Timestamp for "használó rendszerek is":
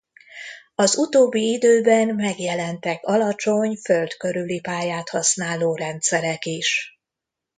5.09-6.99